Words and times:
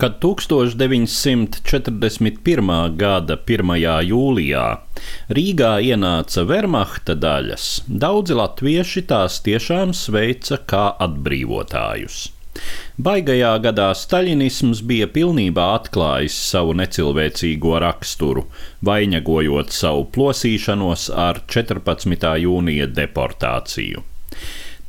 Kad 0.00 0.14
1941. 0.20 2.96
gada 2.96 3.36
1. 3.36 3.72
jūlijā 4.08 4.80
Rīgā 5.36 5.72
ienāca 5.84 6.40
Wehrmachta 6.48 7.12
daļas, 7.20 7.84
daudzi 7.84 8.32
latvieši 8.38 9.02
tās 9.10 9.44
tiešām 9.44 9.92
sveica 9.92 10.56
kā 10.72 10.96
atbrīvotājus. 11.04 12.32
Baigajā 12.96 13.52
gadā 13.66 13.90
staļinisms 13.92 14.80
bija 14.88 15.04
pilnībā 15.18 15.66
atklājis 15.74 16.38
savu 16.48 16.72
necilvēcīgo 16.80 17.76
raksturu, 17.84 18.48
vainagojot 18.80 19.68
savu 19.82 20.08
plosīšanos 20.16 21.12
ar 21.28 21.44
14. 21.44 22.40
jūnija 22.46 22.88
deportāciju. 22.88 24.00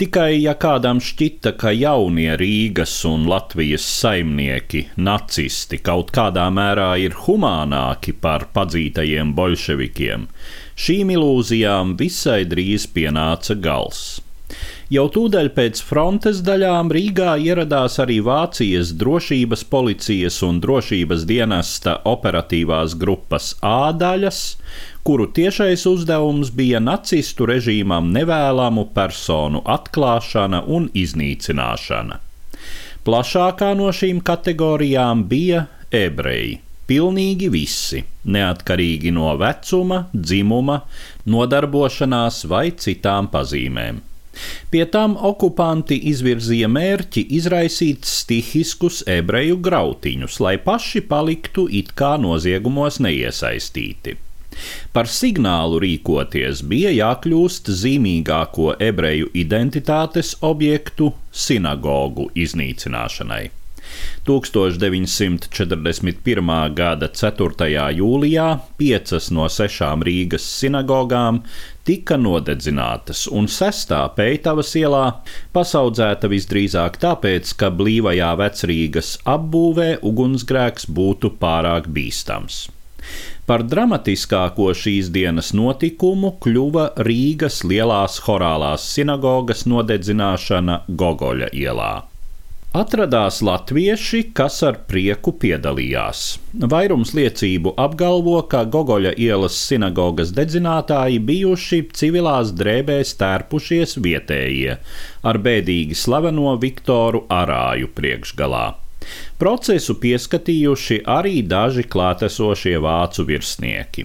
Tikai 0.00 0.38
ja 0.40 0.54
kādam 0.56 0.96
šķita, 1.04 1.50
ka 1.60 1.74
jaunie 1.76 2.30
Rīgas 2.40 2.94
un 3.04 3.26
Latvijas 3.28 3.84
saimnieki, 3.84 4.86
nacisti, 4.96 5.76
kaut 5.84 6.08
kādā 6.16 6.46
mērā 6.56 6.94
ir 7.04 7.18
humānāki 7.26 8.14
par 8.16 8.46
padzītajiem 8.54 9.34
bolševikiem, 9.36 10.24
šīm 10.86 11.12
ilūzijām 11.18 11.92
visai 12.00 12.46
drīz 12.48 12.88
pienāca 12.96 13.58
gals. 13.60 14.00
Jau 14.90 15.04
tūdaļ 15.14 15.48
pēc 15.54 15.80
frontes 15.86 16.40
daļām 16.42 16.88
Rīgā 16.90 17.36
ieradās 17.38 18.00
arī 18.02 18.16
Vācijas 18.26 18.88
drošības 18.98 19.60
policijas 19.70 20.40
un 20.42 20.56
drošības 20.64 21.22
dienesta 21.30 21.92
operatīvās 22.10 22.96
grupas 22.98 23.52
A 23.62 23.92
daļas, 23.94 24.40
kuru 25.06 25.28
tiešais 25.36 25.86
uzdevums 25.86 26.50
bija 26.58 26.80
nacistu 26.82 27.46
režīmam 27.52 28.10
nevēlamu 28.16 28.88
personu 28.96 29.62
atklāšana 29.76 30.64
un 30.66 30.90
iznīcināšana. 31.04 32.18
Plašākā 33.06 33.70
no 33.78 33.94
šīm 33.94 34.18
kategorijām 34.26 35.22
bija 35.30 35.68
ebreji. 35.94 36.58
Pilnīgi 36.90 37.46
visi, 37.54 38.02
neatkarīgi 38.26 39.14
no 39.14 39.38
vecuma, 39.38 40.08
dzimuma, 40.10 40.82
nodarbošanās 41.30 42.42
vai 42.50 42.72
citām 42.74 43.30
pazīmēm. 43.30 44.08
Pie 44.70 44.84
tam 44.94 45.16
okupanti 45.30 45.98
izvirzīja 46.12 46.68
mērķi 46.70 47.24
izraisīt 47.38 48.06
stihiskus 48.06 49.02
ebreju 49.18 49.58
grautiņus, 49.66 50.40
lai 50.44 50.56
paši 50.62 51.02
paliktu 51.10 51.66
it 51.82 51.94
kā 51.98 52.14
noziegumos 52.22 53.00
neiesaistīti. 53.02 54.16
Par 54.94 55.08
signālu 55.10 55.78
rīkoties 55.82 56.64
bija 56.70 56.90
jākļūst 56.94 57.70
zīmīgāko 57.82 58.74
ebreju 58.90 59.30
identitātes 59.44 60.34
objektu 60.46 61.12
sinagogu 61.46 62.28
iznīcināšanai. 62.44 63.59
1941. 64.28 66.74
gada 66.76 67.08
4. 67.08 67.68
jūlijā 67.98 68.48
piecas 68.80 69.30
no 69.34 69.48
sešām 69.50 70.02
Rīgas 70.06 70.44
sinagogām 70.60 71.42
tika 71.84 72.16
nodedzinātas, 72.20 73.26
un 73.32 73.48
sestā 73.50 74.08
Peitavas 74.16 74.74
ielā 74.78 75.06
pasaudzēta 75.56 76.28
visdrīzāk 76.30 76.98
tāpēc, 77.02 77.54
ka 77.58 77.70
blīvajā 77.74 78.30
vecrīgas 78.42 79.08
apbūvē 79.36 79.88
ugunsgrēks 80.06 80.84
būtu 80.98 81.26
pārāk 81.40 81.84
bīstams. 81.96 82.56
Par 83.50 83.64
dramatiskāko 83.66 84.68
šīs 84.76 85.08
dienas 85.14 85.50
notikumu 85.56 86.36
kļuva 86.44 86.84
Rīgas 87.08 87.64
lielās 87.66 88.20
horālās 88.26 88.84
sinagogas 88.94 89.66
nodedzināšana 89.66 90.76
Gogoļa 91.02 91.50
ielā. 91.64 91.92
Atradās 92.70 93.40
latvieši, 93.42 94.28
kas 94.30 94.60
ar 94.62 94.76
prieku 94.86 95.32
piedalījās. 95.42 96.20
Vairums 96.70 97.10
liecību 97.18 97.72
apgalvo, 97.74 98.36
ka 98.46 98.60
Gogoļa 98.62 99.10
ielas 99.18 99.56
sinagogas 99.58 100.28
dedzinātāji 100.36 101.16
bijuši 101.26 101.80
civilās 101.98 102.52
drēbēs 102.54 103.16
tērpušies 103.18 103.96
vietējie, 104.04 104.76
ar 105.26 105.38
bēdīgi 105.42 105.98
slaveno 105.98 106.52
Viktoru 106.62 107.24
Arāju 107.26 107.90
priekšgalā. 107.96 108.62
Procesu 109.42 109.96
pieskatījuši 110.04 111.00
arī 111.10 111.40
daži 111.42 111.82
klātesošie 111.90 112.76
vācu 112.84 113.24
virsnieki. 113.32 114.04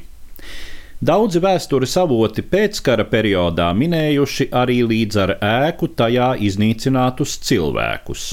Daudzi 1.06 1.44
vēstures 1.44 1.94
avoti 2.02 2.42
pēckara 2.42 3.06
periodā 3.14 3.70
minējuši 3.78 4.50
arī 4.64 4.80
līdz 4.90 5.22
ar 5.28 5.36
ēku 5.52 5.92
tajā 5.94 6.32
iznīcinātus 6.50 7.38
cilvēkus. 7.46 8.26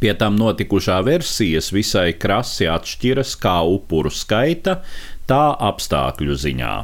Pie 0.00 0.12
tam 0.20 0.36
notikušā 0.36 0.98
versijas 1.06 1.70
visai 1.72 2.10
krasi 2.20 2.68
atšķiras 2.68 3.32
kā 3.40 3.56
upuru 3.76 4.12
skaita, 4.12 4.80
tā 5.28 5.44
apstākļu 5.70 6.36
ziņā. 6.42 6.74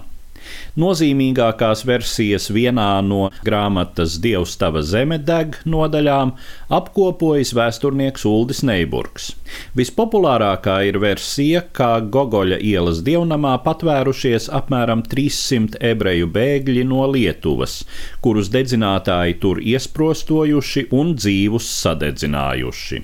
Nozīmīgākās 0.80 1.84
versijas 1.88 2.48
vienā 2.52 2.88
no 3.04 3.28
grāmatas 3.44 4.18
Dievs 4.22 4.54
tava 4.60 4.82
zeme 4.86 5.18
deg 5.20 5.58
nodaļām 5.68 6.32
apkopojas 6.72 7.52
vēsturnieks 7.56 8.24
Uldis 8.28 8.62
Neiburgs. 8.66 9.32
Vispopulārākā 9.76 10.78
ir 10.88 10.98
versija, 11.02 11.62
kā 11.76 11.90
Gogoļa 12.14 12.58
ielas 12.64 13.02
dievnamā 13.04 13.54
patvērušies 13.66 14.48
apmēram 14.52 15.04
300 15.12 15.80
ebreju 15.92 16.30
bēgļi 16.32 16.86
no 16.88 17.04
Lietuvas, 17.12 17.82
kurus 18.24 18.48
dedzinātāji 18.52 19.38
tur 19.42 19.60
iesprostojuši 19.60 20.88
un 20.96 21.16
dzīvus 21.18 21.68
sadedzinājuši. 21.82 23.02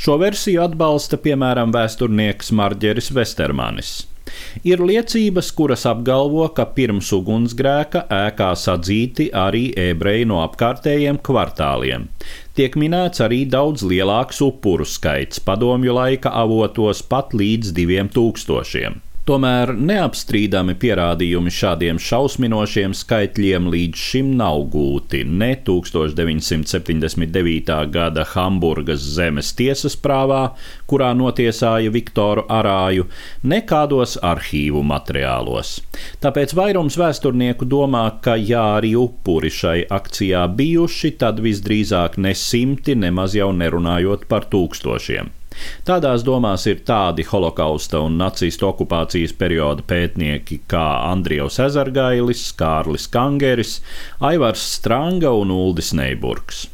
Šo 0.00 0.16
versiju 0.20 0.64
atbalsta 0.64 1.20
piemēram 1.22 1.74
vēsturnieks 1.74 2.50
Marģeris 2.56 3.12
Vestermanis. 3.14 4.09
Ir 4.66 4.82
liecības, 4.84 5.50
kuras 5.56 5.86
apgalvo, 5.90 6.46
ka 6.54 6.68
pirms 6.76 7.10
ugunsgrēka 7.16 8.06
ēkā 8.20 8.52
sadzīti 8.58 9.30
arī 9.34 9.68
ebreji 9.88 10.28
no 10.30 10.40
apkārtējiem 10.44 11.20
kvartāliem. 11.26 12.08
Tiek 12.54 12.74
minēts 12.76 13.22
arī 13.24 13.44
daudz 13.48 13.84
lielāks 13.86 14.42
upuru 14.44 14.86
skaits, 14.86 15.40
padomju 15.40 15.94
laika 15.96 16.34
avotos 16.42 17.02
pat 17.02 17.36
līdz 17.36 17.72
diviem 17.76 18.10
tūkstošiem. 18.12 19.00
Tomēr 19.28 19.74
neapstrīdami 19.76 20.72
pierādījumi 20.80 21.50
šādiem 21.52 21.98
šausminošiem 22.00 22.94
skaitļiem 22.96 23.66
līdz 23.70 24.00
šim 24.00 24.30
nav 24.38 24.62
gūti 24.72 25.20
ne 25.28 25.50
1979. 25.66 27.74
gada 27.92 28.24
Hamburgas 28.32 29.04
zemes 29.18 29.52
tiesas 29.58 29.96
prāvā, 30.00 30.56
kurā 30.88 31.10
notiesāja 31.18 31.90
Viktoru 31.92 32.46
Arāju, 32.48 33.04
ne 33.44 33.60
kādos 33.68 34.16
arhīvu 34.24 34.80
materiālos. 34.88 35.84
Tāpēc 36.24 36.56
vairums 36.56 36.96
vēsturnieku 37.00 37.64
domā, 37.68 38.06
ka 38.24 38.40
ja 38.40 38.78
arī 38.78 38.94
upuri 38.98 39.50
šai 39.52 39.84
akcijā 40.00 40.48
bijuši, 40.56 41.10
tad 41.20 41.44
visdrīzāk 41.44 42.16
ne 42.24 42.32
simti, 42.32 42.96
nemaz 42.96 43.36
jau 43.36 43.52
nerunājot 43.52 44.24
par 44.32 44.48
tūkstošiem. 44.48 45.39
Tādās 45.88 46.24
domās 46.26 46.66
ir 46.70 46.82
tādi 46.86 47.24
holokausta 47.26 48.00
un 48.06 48.18
nacistu 48.20 48.68
okupācijas 48.70 49.34
perioda 49.36 49.84
pētnieki 49.86 50.60
kā 50.70 50.86
Andrievs 51.10 51.58
Ezergailis, 51.66 52.44
Kārlis 52.58 53.08
Kangeris, 53.10 53.78
Aivars 54.32 54.66
Stranga 54.76 55.32
un 55.36 55.54
Uldis 55.54 55.94
Neiburgs. 55.96 56.68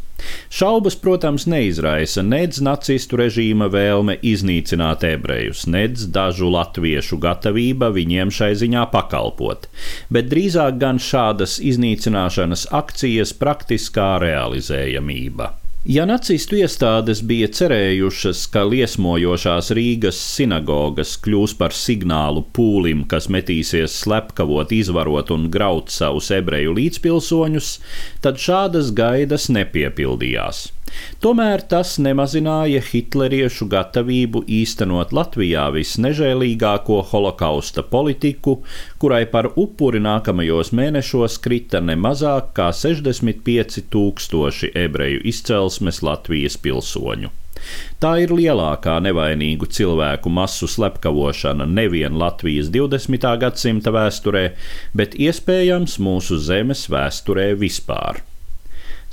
Šaubas, 0.48 0.96
protams, 0.96 1.44
neizraisa 1.50 2.22
nedz 2.24 2.60
nacistu 2.64 3.18
režīma 3.20 3.68
vēlme 3.72 4.16
iznīcināt 4.30 5.04
ebrejus, 5.08 5.66
nedz 5.70 6.06
dažu 6.14 6.48
latviešu 6.54 7.18
gatavība 7.22 7.90
viņiem 7.96 8.32
šai 8.38 8.52
ziņā 8.62 8.86
pakalpot, 8.94 9.68
bet 10.12 10.32
drīzāk 10.32 10.80
gan 10.82 11.02
šādas 11.10 11.58
iznīcināšanas 11.72 12.66
akcijas 12.80 13.36
praktiskā 13.36 14.16
realizējamība. 14.24 15.52
Ja 15.86 16.02
nacistu 16.02 16.56
iestādes 16.58 17.20
bija 17.22 17.46
cerējušas, 17.54 18.40
ka 18.50 18.64
liesmojošās 18.66 19.68
Rīgas 19.78 20.18
sinagogas 20.18 21.12
kļūs 21.22 21.54
par 21.60 21.76
signālu 21.78 22.42
pūlim, 22.58 23.04
kas 23.06 23.28
metīsies 23.30 23.94
slepkavot, 24.02 24.74
izvarot 24.74 25.30
un 25.30 25.46
graut 25.46 25.94
savus 25.94 26.32
ebreju 26.34 26.74
līdzpilsoņus, 26.74 27.68
tad 28.26 28.42
šādas 28.42 28.90
gaidas 28.98 29.46
nepiepildījās. 29.54 30.64
Tomēr 31.24 31.62
tas 31.70 31.94
nemazināja 32.02 32.82
hitleriešu 32.84 33.68
gatavību 33.72 34.42
īstenot 34.58 35.14
Latvijā 35.16 35.64
visnežēlīgāko 35.74 37.00
holokausta 37.10 37.84
politiku, 37.94 38.58
kurai 39.02 39.24
par 39.32 39.48
upuri 39.56 40.02
nākamajos 40.04 40.74
mēnešos 40.76 41.40
krita 41.46 41.80
ne 41.80 41.96
mazāk 41.96 42.52
kā 42.58 42.68
65 42.82 43.82
tūkstoši 43.92 44.72
ebreju 44.84 45.24
izcelsmes 45.32 46.02
Latvijas 46.06 46.60
pilsoņu. 46.60 47.32
Tā 48.02 48.12
ir 48.22 48.32
lielākā 48.36 48.98
nevainīgu 49.02 49.66
cilvēku 49.78 50.30
masu 50.38 50.68
slepkavošana 50.68 51.66
nevien 51.78 52.20
Latvijas 52.20 52.68
20. 52.76 53.26
gadsimta 53.42 53.94
vēsturē, 53.96 54.46
bet 55.00 55.16
iespējams 55.28 55.98
mūsu 56.08 56.38
zemes 56.50 56.86
vēsturē 56.92 57.52
vispār 57.64 58.22